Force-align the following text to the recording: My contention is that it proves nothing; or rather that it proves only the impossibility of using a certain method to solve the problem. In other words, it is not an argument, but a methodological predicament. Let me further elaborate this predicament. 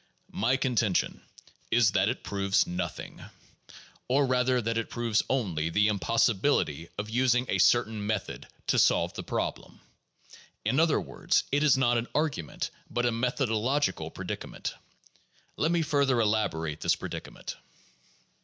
My 0.33 0.57
contention 0.57 1.21
is 1.69 1.91
that 1.91 2.09
it 2.09 2.23
proves 2.23 2.65
nothing; 2.65 3.23
or 4.07 4.25
rather 4.25 4.59
that 4.59 4.75
it 4.79 4.89
proves 4.89 5.21
only 5.29 5.69
the 5.69 5.89
impossibility 5.89 6.89
of 6.97 7.11
using 7.11 7.45
a 7.47 7.59
certain 7.59 8.07
method 8.07 8.47
to 8.65 8.79
solve 8.79 9.13
the 9.13 9.21
problem. 9.21 9.79
In 10.65 10.79
other 10.79 10.99
words, 10.99 11.43
it 11.51 11.61
is 11.61 11.77
not 11.77 11.99
an 11.99 12.07
argument, 12.15 12.71
but 12.89 13.05
a 13.05 13.11
methodological 13.11 14.09
predicament. 14.09 14.73
Let 15.55 15.69
me 15.69 15.83
further 15.83 16.19
elaborate 16.19 16.81
this 16.81 16.95
predicament. 16.95 17.57